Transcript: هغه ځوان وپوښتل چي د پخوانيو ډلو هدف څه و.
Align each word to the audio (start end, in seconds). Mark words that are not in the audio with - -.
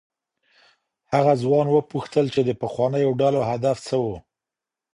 هغه 1.13 1.33
ځوان 1.43 1.65
وپوښتل 1.71 2.25
چي 2.33 2.41
د 2.45 2.51
پخوانيو 2.61 3.17
ډلو 3.21 3.41
هدف 3.51 3.77
څه 3.87 3.95
و. 4.03 4.05